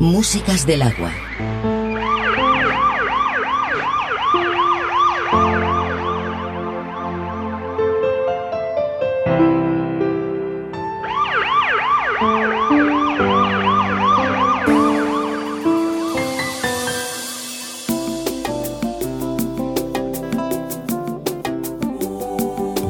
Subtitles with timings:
[0.00, 1.10] Músicas del agua.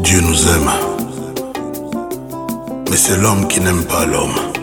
[0.03, 0.71] Dieu nous aime,
[2.89, 4.62] mais c'est l'homme qui n'aime pas l'homme.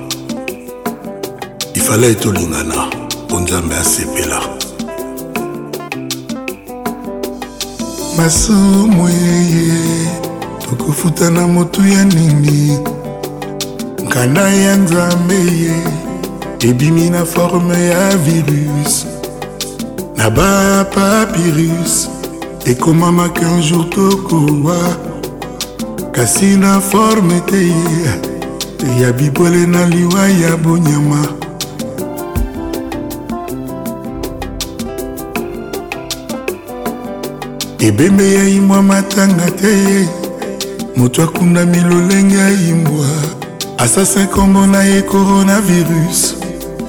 [1.89, 2.87] efalai tolingana
[3.29, 4.41] po nzambe asepela
[8.17, 9.73] masumu eye
[10.69, 12.79] tokofuta na motu ya nini
[14.03, 15.83] nkanda ya nzambe ye
[16.69, 19.05] ebimi na forme ya virus
[20.17, 22.09] na bapapirus
[22.65, 24.95] ekomamaka un jour tokowa
[26.11, 28.11] kasi na forme te ye
[29.01, 31.38] ya bibwele na liwa ya bonyama
[37.79, 40.05] ebembe ya imwa matanga te
[40.95, 43.07] moto akundami lolenge ya imbwa
[43.77, 46.35] asasin nkombo na ye coronavirus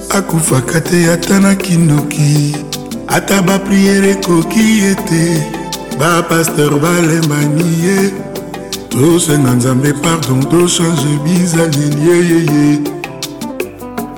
[0.09, 2.55] akufaka te ata na kindoki
[3.07, 5.43] ata bapriere ekoki ete
[5.99, 8.11] bapaster balembani ye
[8.89, 12.79] tosenga nzambe pardon tochange bizaleli yeyeye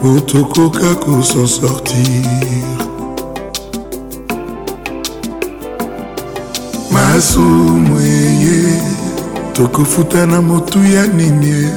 [0.01, 2.82] po tokoka kosan sortir
[7.23, 8.81] masumu eye
[9.53, 11.69] tokofuta na motu ya nini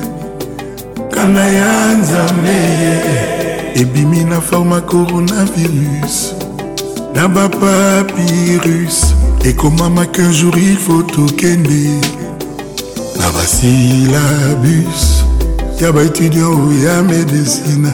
[1.10, 3.02] kanda ya nzambe ye
[3.80, 6.34] ebimi na forma coronavirus
[7.14, 11.90] na bapapirus ekomamaki un jour il faut tokende
[13.20, 15.24] na basilabus
[15.80, 17.90] ya baetudiant oyo ya médecine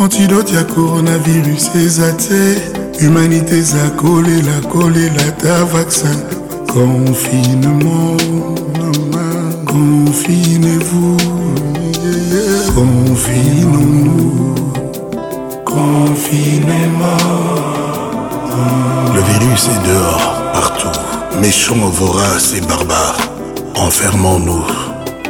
[0.00, 2.56] antidote ya coronavirus eza te
[3.04, 6.41] humanité eza kolela kolela ta vaccin
[6.74, 8.16] Confinement,
[9.66, 11.16] confinez-vous,
[12.74, 14.54] confinons-nous,
[15.66, 17.16] confinez-moi.
[19.14, 20.88] Le virus est dehors, partout,
[21.42, 23.18] méchant, vorace et barbares,
[23.76, 24.64] Enfermons-nous,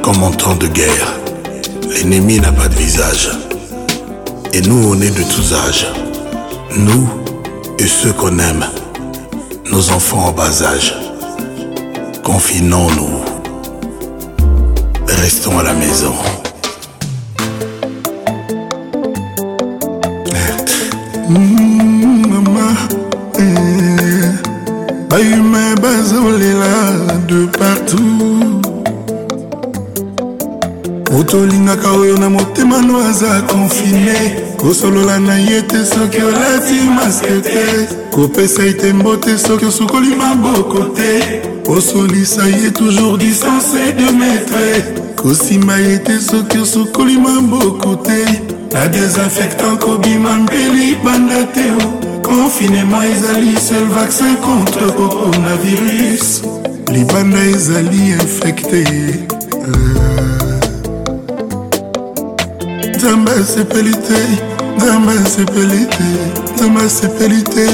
[0.00, 1.12] comme en temps de guerre.
[1.91, 3.31] L'ennemi n'a pas de visage.
[4.52, 5.88] Et nous, on est de tous âges.
[6.78, 7.08] Nous
[7.81, 8.64] et ceux qu'on aime.
[9.72, 10.97] Nos enfants en bas âge.
[12.22, 13.21] confinons-nous.
[15.09, 16.15] Restons à la maison.
[21.28, 22.75] mmh, mama
[25.09, 28.61] bahumain eh, bazolela de partout
[31.16, 34.15] otolingaka oyo na motema no aza konfine
[34.59, 37.65] kosolola na ye te soki olati maske te
[38.15, 44.83] kopesa itembo te soki osukoli maboko te kosolisa ye toujours distance de metre
[45.17, 48.19] kosima ye te soki osokoli maboko te
[48.73, 51.65] na desinfectant kobima mpe libanda te
[52.23, 56.43] konfinema ezali sel vaccin contre coronavirus
[56.93, 58.84] libanda ezali infecte
[59.69, 60.00] euh.
[62.97, 64.21] nzambe asepeli te
[64.77, 66.09] nzambe asepeli te
[66.55, 67.67] nzambe asepeli te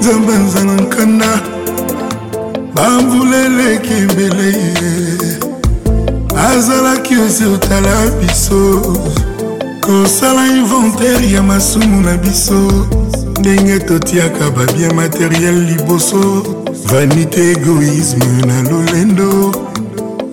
[0.00, 1.49] nzambe azala nkanda
[2.80, 4.92] bambula eleki ebele ye
[6.48, 8.98] azalaki osi otala biso
[9.80, 12.86] kosala inventaire ya masumu na biso
[13.40, 16.20] ndenge totiaka babien materiel liboso
[16.86, 19.54] vanité egoïsme na lolendo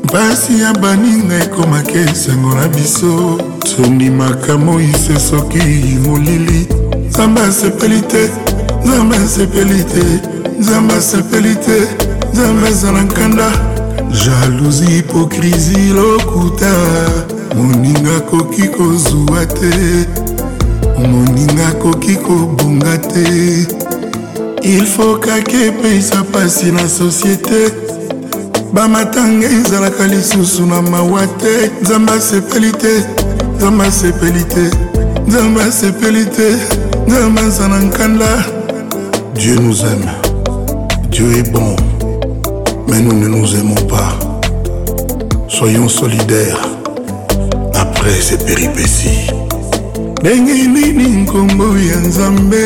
[0.03, 3.41] mpasi ya baninga ekomaka esengo na biso
[3.75, 5.63] tondimaka moise soki
[6.05, 6.67] molili
[7.09, 8.29] nzambe asepeli te
[8.83, 10.03] nzambe asepeli te
[10.59, 12.06] nzambe asepeli te
[12.37, 13.51] nzambe aza na nkanda
[14.25, 16.71] jalousi hipokrisi lokuta
[17.55, 20.05] moninga akoki kozwa te
[21.11, 23.29] moninga akoki kobonga te
[24.61, 27.71] ilfo kaka epeisa mpasi na sosiete
[28.73, 33.03] bamatanga ezalaka lisusu na mawa te nzambe asepeli te
[33.57, 34.69] nzambe asepeli te
[35.27, 36.55] nzambe asepeli te
[37.07, 38.45] nzambe aza na nkanda
[39.35, 40.11] dieu nous aime
[41.09, 41.75] dieu est bon
[42.87, 44.17] mais nous ne nous aimons pas.
[45.47, 46.61] Soyons solidaires
[47.73, 49.27] après ces péripéties.
[50.23, 52.63] ndenge nini nkombo ya nzambe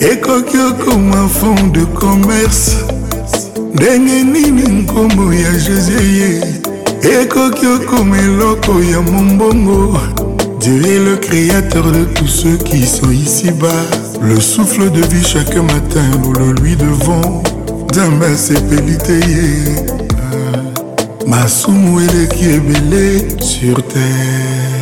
[0.00, 2.76] ekoki okoma fond de commerce
[3.74, 6.30] ndenge nini nkombo ya jésus ye
[7.20, 9.98] ekoki okoma eloko ya mombongo
[10.60, 13.84] Dieu est le créateur de tous ceux qui sont ici-bas.
[14.22, 17.42] Le souffle de vie chaque matin, nous le lui devons.
[17.92, 19.46] jambe esepeli te ye
[21.30, 23.08] masumu eleki ebele
[23.40, 24.81] sur terre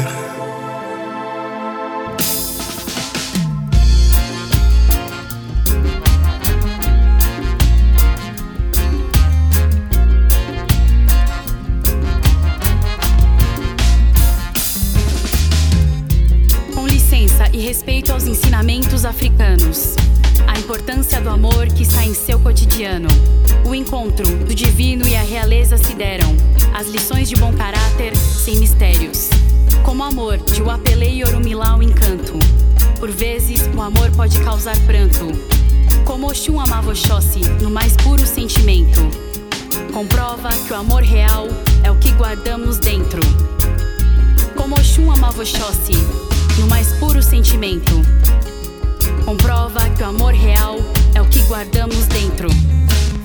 [30.70, 32.34] apelei Orumilá o encanto.
[32.98, 35.32] Por vezes, o amor pode causar pranto.
[36.04, 39.08] Como Oxum amava Oxóssi, no mais puro sentimento.
[39.92, 41.48] Comprova que o amor real
[41.82, 43.20] é o que guardamos dentro.
[44.54, 45.92] Como Oxum amava Oxóssi,
[46.58, 48.00] no mais puro sentimento.
[49.24, 50.76] Comprova que o amor real
[51.14, 52.48] é o que guardamos dentro.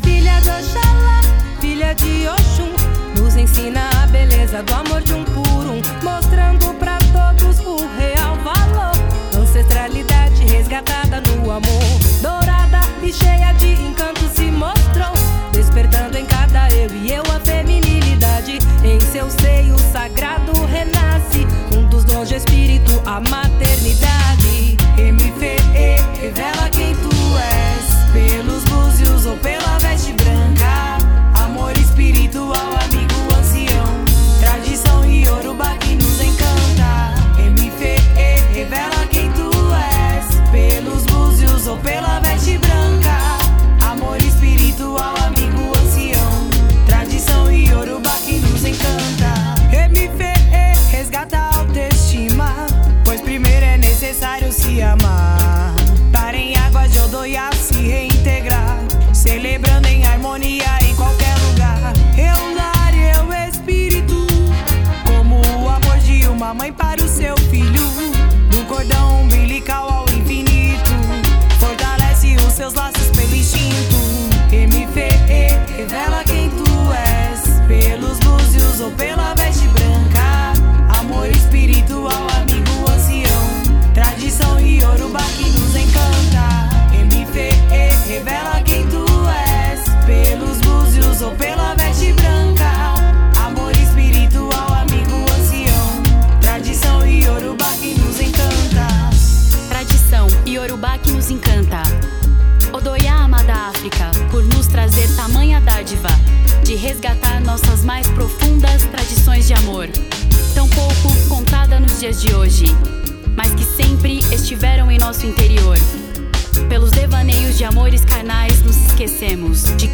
[0.04, 1.22] Filha de Oxalá,
[1.60, 5.55] filha de Oxum, nos ensina a beleza do amor de um puro
[6.04, 8.94] mostrando para todos o real valor.
[9.40, 15.12] Ancestralidade resgatada no amor, dourada e cheia de encanto se mostrou,
[15.52, 18.60] despertando em cada eu e eu a feminilidade.
[18.84, 21.46] Em seu seio sagrado renasce
[21.76, 24.78] um dos dons de espírito, a maternidade.
[24.98, 26.55] MVE revela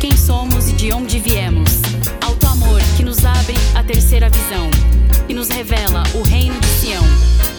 [0.01, 1.69] quem somos e de onde viemos.
[2.25, 4.67] Alto amor que nos abre a terceira visão
[5.29, 7.03] e nos revela o reino de Sião.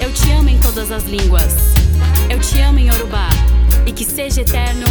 [0.00, 1.54] Eu te amo em todas as línguas.
[2.28, 3.28] Eu te amo em Urubá.
[3.86, 4.86] e que seja eterno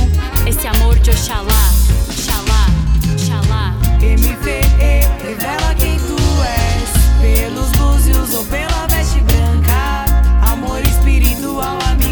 [0.48, 1.74] esse amor de Oxalá,
[2.08, 3.76] Oxalá, Oxalá.
[4.00, 6.90] MVE revela quem tu és
[7.22, 10.06] pelos búzios ou pela veste branca.
[10.54, 12.11] Amor espiritual amigo.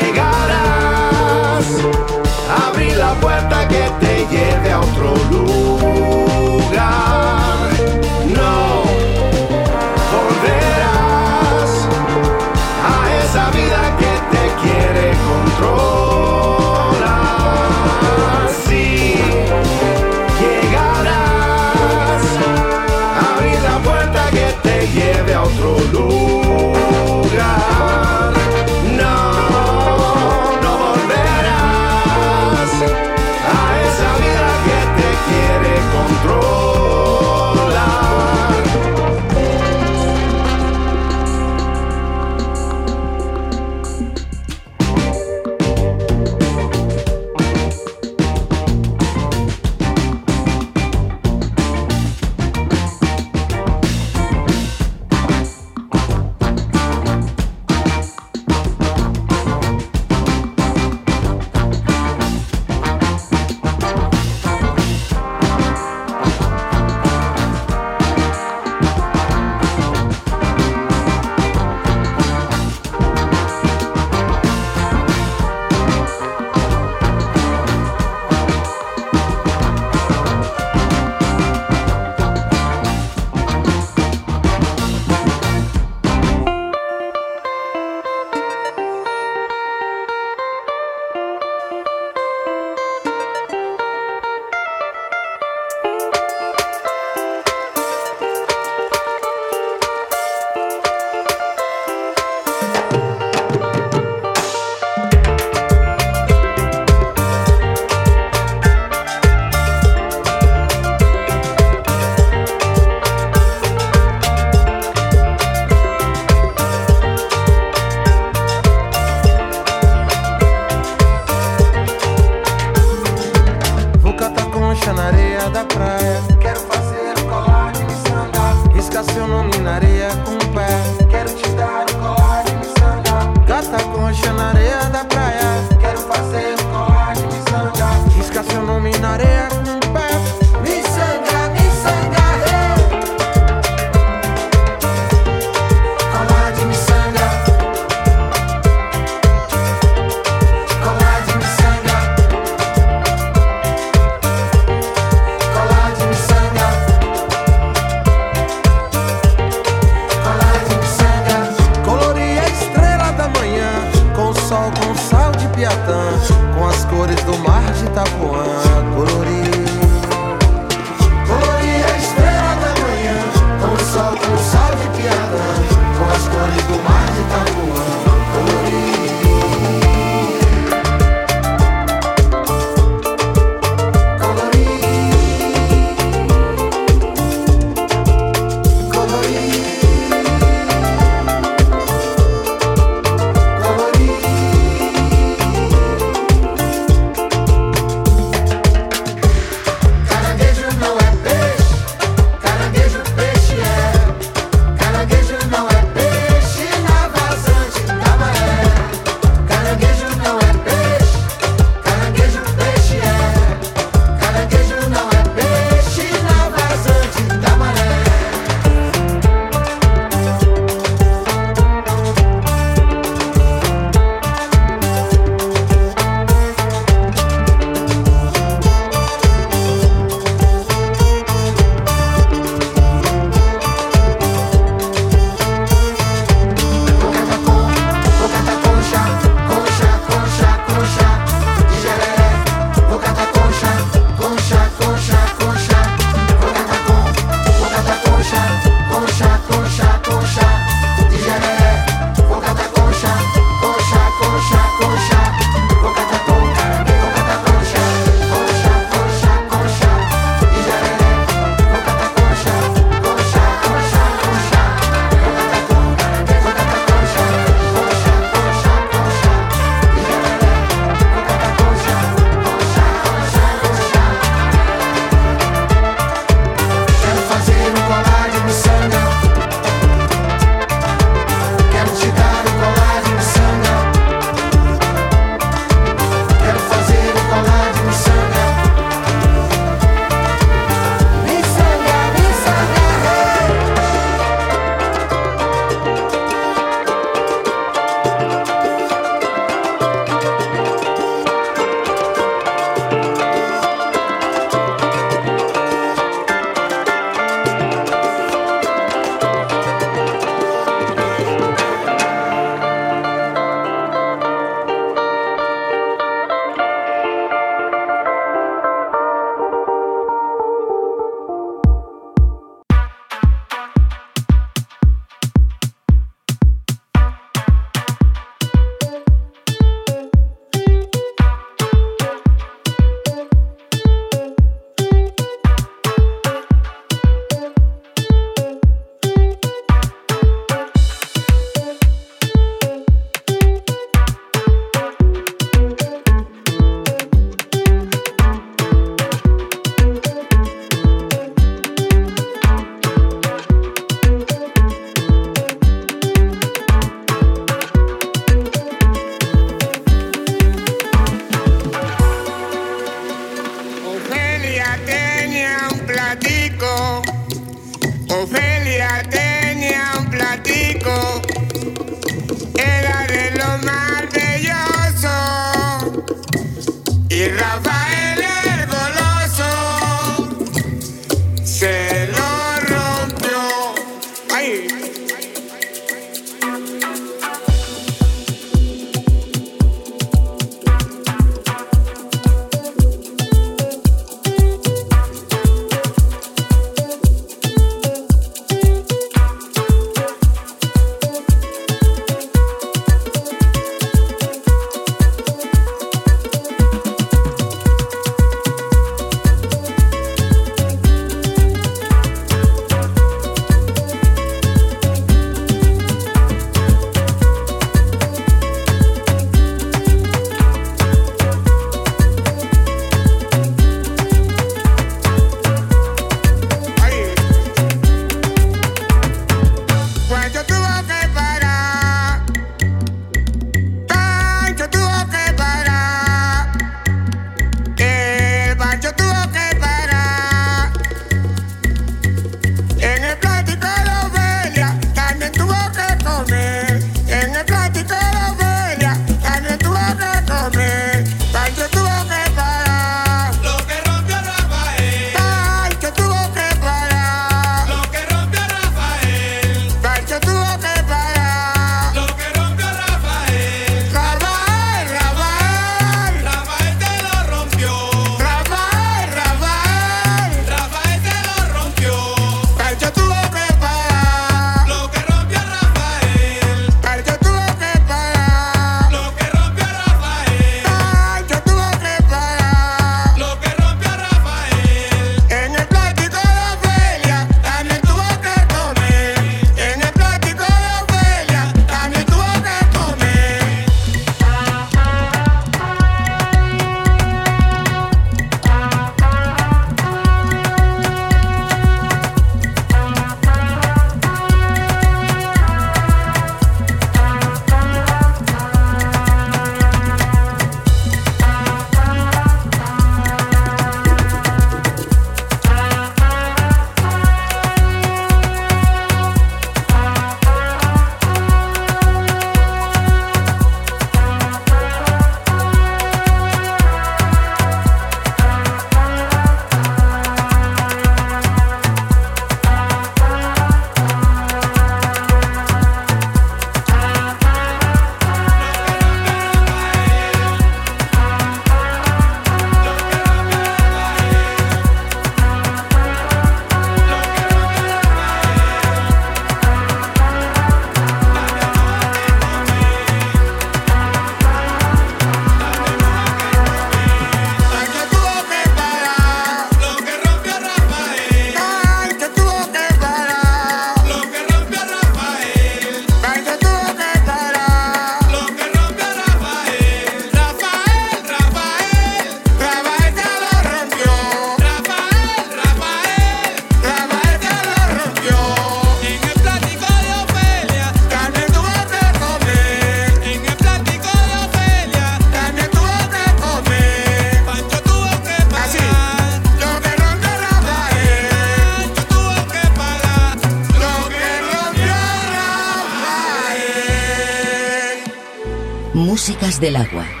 [599.71, 600.00] w